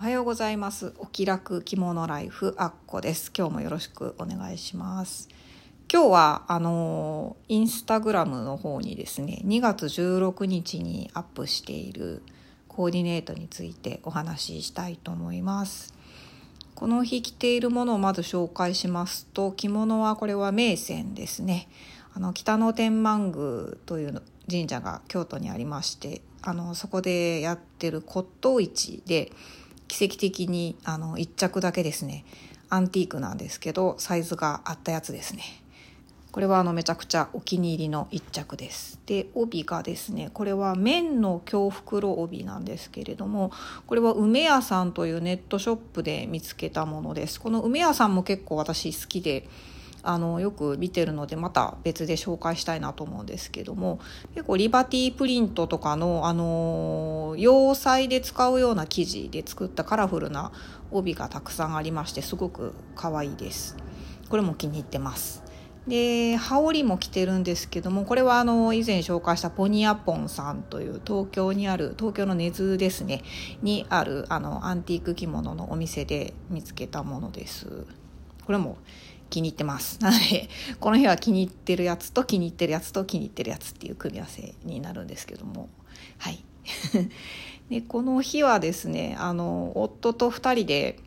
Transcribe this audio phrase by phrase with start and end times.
[0.00, 0.94] おはようございます。
[0.96, 3.30] お気楽着物ライフアッコです。
[3.36, 5.28] 今日もよろしくお願いします。
[5.92, 12.22] 今日はあのインスタグラムの方にですね2月16日にアップしている
[12.66, 15.92] コーディネートについてお話ししたいと思います。
[16.74, 21.68] この日着ているものをまず紹介しますと着物はこれは名泉ですね。
[22.14, 29.30] あの北野天満宮という神社が京都にありましてあのそこでやってる骨董市で
[29.90, 32.24] 奇跡的にあの1着だけですね。
[32.68, 35.42] アンティークなんですけどサイズがあったやつですね。
[36.30, 39.00] これはあのめちゃくちゃお気に入りの1着です。
[39.06, 43.50] で帯がですねこれは綿の京袋帯なんですけれども
[43.88, 47.40] これは梅屋さんというネットショップで見つけたものです。
[47.40, 49.48] この梅屋さんも結構私好きで
[50.02, 54.00] あのよく見てるのでまた別で紹介したいなと思うんですけども
[54.34, 60.52] 結構リバティプリントとかの、あの洋裁で使うような生地で作ったカラフルな
[60.90, 63.76] 帯がたくさんありましてすごく可愛いです。
[64.28, 65.42] これも気に入ってます。
[65.86, 73.22] で羽織も着てるんですけどもこれはあの以前紹介したポニアポンさんという東京にある東京の根津ですね
[73.62, 77.86] にあるあのアンティーク着物のお店で見つけたものです。
[78.44, 78.78] これも
[79.30, 79.98] 気に入ってます。
[80.02, 80.48] なので、
[80.80, 85.70] この日は気に入ってるやつと気に入ってるやつと気に入ってるやつっていう組み合わせになるんですけども。
[86.18, 86.44] はい。
[87.70, 90.98] で、この日はですね、あの、夫と2人で、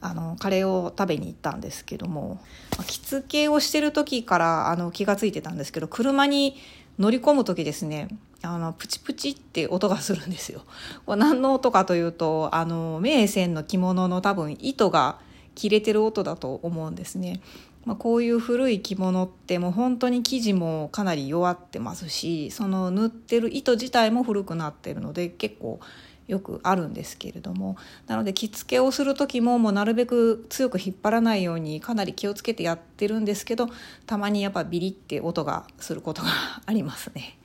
[0.00, 2.40] あの、カレーを食べに行ったんですけども、
[2.86, 6.56] 着付けをしてる時からあの気が付いてたんですけど、車に
[6.98, 8.08] 乗り込む時ですね、
[8.42, 10.62] あの、プチプチって音がするんですよ。
[11.06, 15.20] これ何の音かというと、あの、名線の着物の多分糸が
[15.54, 17.40] 切れてる音だと思うんですね。
[17.84, 25.80] まあ、こういう古い着物ってもう本当に生地もかなり弱ってますしその縫ってる糸自体も古くなってるので結構
[26.28, 33.68] よくあるんですけれどもなので着付けをする時ももうなるべく強く引っ張らないようにかなり気をつけてやってるんですけど
[34.06, 36.28] たまにやっぱビリって音がすることが
[36.64, 37.36] ありますね。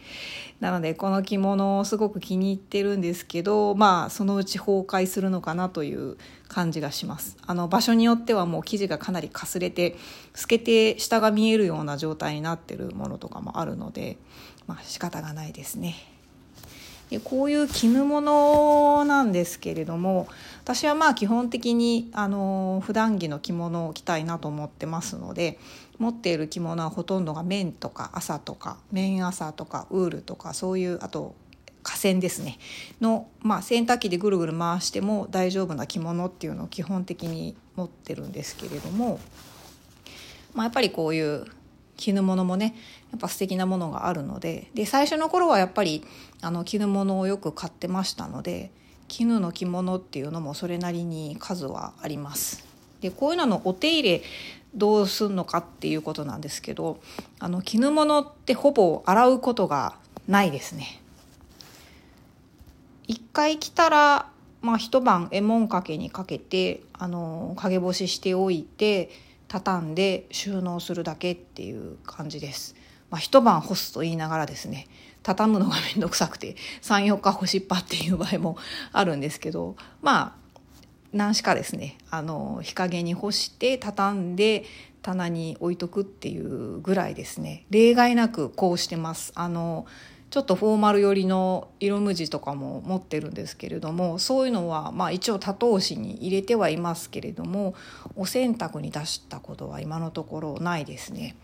[0.60, 7.38] なのでこの着物をすごく気に入ってるんですけどまあそのうち崩壊するのかなという感じがします。
[7.46, 9.96] あの場所によってはもう生地がかなりかすれて
[10.34, 14.18] 透けて下が見えるような状態になってるものとかもあるので
[14.66, 15.96] まあ仕方がないですね。
[17.10, 20.28] でこういう絹物なんですけれども
[20.68, 25.60] 私はまあ基本的にあの普段着の着物を着たいなと思ってますので
[25.98, 31.36] 持っている着物はほとんどが綿とか朝とか綿朝とかウールとかそういうあと
[31.84, 32.60] 河川ですね。
[33.00, 39.22] の、まあ、洗濯機でぐるぐる回しても大丈夫な着物っていうのを基本的に持ってるんですけれども、
[40.54, 41.46] まあ、やっぱりこういう
[41.96, 42.76] 絹物もね
[43.12, 46.04] やっぱ素敵なものがあるのでで最初の頃はやっぱり
[46.42, 48.70] あの絹物をよく買ってましたので
[49.08, 52.66] 絹の着物っていうのもそれなりに数はあります。
[53.02, 54.24] でこういうののお手入れ
[54.76, 57.00] どうすんのかっていうことなんですけど
[57.40, 59.96] あの絹物ってほぼ洗うことが
[60.28, 61.02] ないですね。
[63.08, 64.30] 一回着たら、
[64.62, 69.10] まあ、一晩えもんかけにかけてあの陰干ししておいて
[69.48, 72.76] 畳んで収納するだけっていう感じです。
[73.10, 74.88] まあ、一晩干すと言いながらですね
[75.28, 78.58] 畳むのが面倒くさくて34日干しっぱっていう場合も
[78.94, 80.48] あるんですけどまあ
[81.12, 84.64] 何しかですねあの日陰に干して畳んで
[85.02, 89.34] 棚に置いとくっていうぐらいですね例外なくこうしてます。
[89.36, 89.86] あの
[90.30, 97.76] ちょっとフォーマル寄りの色無地とかも持ってるんですけれどもそういうのはまあ一応多頭紙に入れてはいますけれども
[98.18, 101.36] お洗濯に出したことは今のところないですね。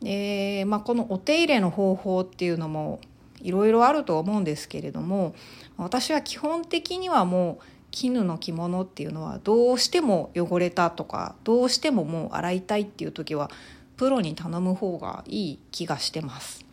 [0.00, 3.00] でまあ、このお手入れの方法っていうのも
[3.40, 5.34] いろいろあると思うんですけれども
[5.76, 13.50] 私は基本的にはもう絹の着物っていうのはどうしても汚れたとかどうしてももう洗いたいっていう時は
[13.96, 16.64] プロに頼む方がいい気がしてます。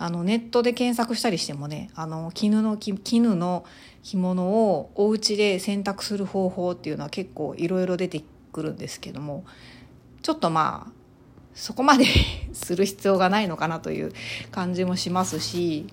[0.00, 3.64] あのネットで検索したりしてもねあの絹の絹の
[4.04, 8.22] 着物をお家で洗濯する方法っていうのは結構いろいろ出て
[8.52, 9.44] くるんですけども
[10.22, 10.92] ちょっとまあ
[11.52, 12.04] そこまで
[12.54, 14.12] する必要がないのかなという
[14.52, 15.86] 感じもしますし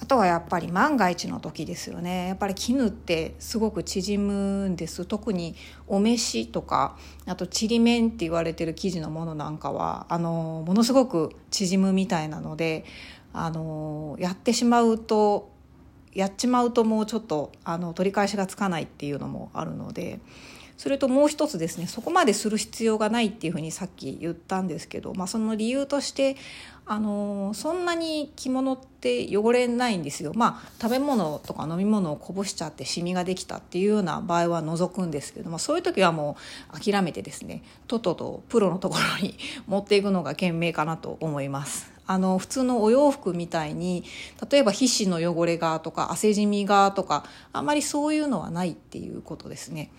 [0.00, 2.28] あとはやっぱり万が一の時ですよね。
[2.28, 5.04] やっぱり絹ってすごく縮むんです。
[5.04, 5.56] 特に
[5.86, 6.96] お召しとか
[7.26, 12.84] あとちりめんって言われてる生地のものなんかはあのものすごく縮むみたいなので
[13.32, 15.50] あのやってしまうと
[16.14, 20.20] やっちまうともうちょっとあの取り返しがつかないっていうのもあるので
[20.78, 26.36] それともう一つですねそこまでする必要がないっていうふうにさっき言ったんですけど、まあ、その理由として
[26.86, 30.32] あのそんなに着物って汚れないんですよ。
[30.34, 36.38] まあ食べ物とか飲み物をこぼしちゃってシミができたっていうような場合は除くんですけどもそういう時はも
[36.72, 39.36] う諦めてですねとととプロのところに
[39.68, 41.92] 持っていくのが賢明かなと思います。
[42.06, 44.02] あの普通のお洋服みたいに
[44.50, 49.90] 例えば皮脂の汚れがとか汗じみがとかあんまりそういうのはないっていうことですね。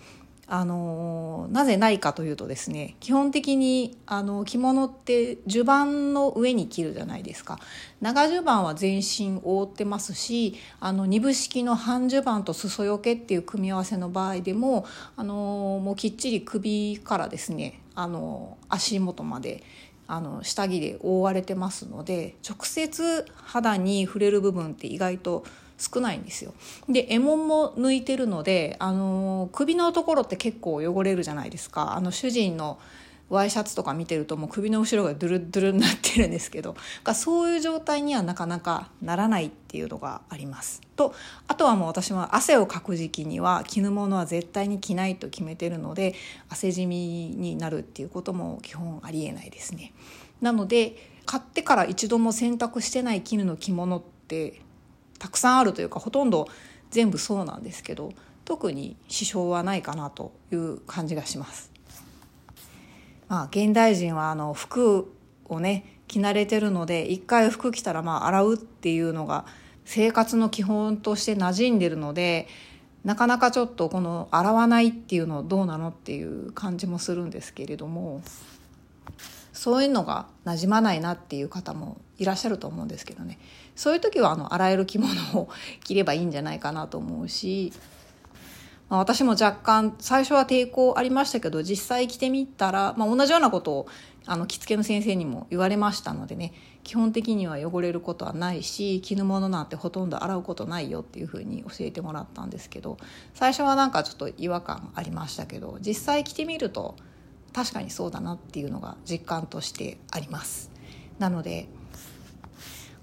[0.52, 7.60] あのなぜないかというとですね基本的にあの着物って襦袢の上に着るじゃないですか。
[8.00, 14.86] 長襦袢は全身覆ってますしあの二分式の半襦袢と裾よけっていう組み合わせの場合でも
[15.16, 19.62] あのもうきっちり首からですねあの足元まで
[20.08, 25.44] あの下着で覆われてますので直接肌に触れる部分って意外と
[25.80, 26.52] 少ないんですよ。
[26.88, 31.94] で衣紋も抜いてるのであの首のところって結構汚れるじゃないですか。
[31.96, 32.78] あの主人の
[33.30, 36.74] ワイシャツとか見てるともう首の後ろがドゥルドゥルになってるんですけど
[37.14, 40.82] そういう状態にはなかなかならないっていうのがあります。
[40.96, 41.14] と
[41.46, 46.14] あとはもう私は汗をかく時期には着ぬものは絶対に着ないと決めてるので
[46.48, 46.96] 汗じみ
[47.36, 49.92] になるっていうことも基本ありえないですね。
[50.40, 54.60] なので買ってから一度も洗濯してない絹の着物って
[55.20, 56.48] たくさんあるというかほとんど
[56.90, 58.12] 全部そうなんですけど
[58.44, 61.70] 特に支障はないかなという感じがします。
[63.28, 65.12] まあ、現代人はあの服
[65.44, 69.46] をね着慣れてるので一回服着たらまあ洗うっていうのが
[69.84, 72.48] 生活の基本として馴染んでるので
[73.04, 78.20] なかなかちょっとこの洗わないっていうのどうなのっていう感じもするんですけれども
[79.52, 83.38] そういうのが馴染まないなっていう方もいらっしゃると思うんですけどね
[83.74, 85.48] そういう時はあの洗える着物を
[85.82, 87.72] 着ればいいんじゃないかなと思うし、
[88.90, 93.86] まあ、私も若干最初は抵抗ありましたけど実際着てみたら、まあ、同じようなことを
[94.26, 96.52] あの着付けの先生にも言われましたのでね
[96.84, 102.98] 基本的には汚れることはないし着るものなんてほとんど洗うことないよっていうふうに教えてもらったんですけど
[103.32, 106.96] 最初はなんかちょっと違和感ありましたけど実際着てみると
[107.54, 110.70] 確かにそうだなっていうのが実感としてあります。
[111.18, 111.68] なので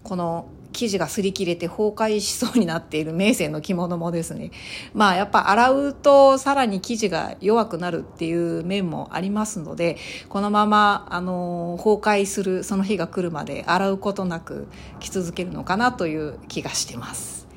[0.08, 4.52] この生地が擦り切れて崩壊しそうになっている名線の着物もですね。
[4.94, 9.98] まあやっぱ洗うとさらに生地が弱くなるっていう面もありますので
[10.30, 14.70] このままあの崩壊するその日が来るまで洗うことなく
[15.02, 17.48] 着続けるのかなという気がしてます。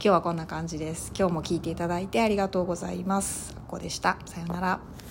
[0.00, 1.12] 今日はこんな感じです。
[1.16, 3.54] 今日も聞いていただいてありがとうございます。
[3.54, 4.18] ここでした。
[4.26, 5.03] さようなら。